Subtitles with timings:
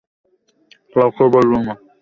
[0.93, 1.73] কাউকে বলবো না।